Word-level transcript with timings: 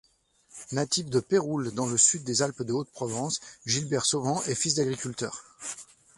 Natif 0.71 1.11
de 1.11 1.19
Peyroules 1.19 1.75
dans 1.75 1.85
le 1.85 1.95
sud 1.95 2.23
des 2.23 2.41
Alpes-de-Haute-Provence, 2.41 3.39
Gilbert 3.67 4.07
Sauvan 4.07 4.41
est 4.47 4.55
fils 4.55 4.73
d'agriculteurs. 4.73 5.43